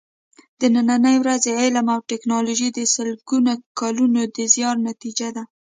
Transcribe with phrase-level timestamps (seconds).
[0.59, 5.43] د نننۍ ورځې علم او ټېکنالوجي د سلګونو کالونو د زیار نتیجه ده.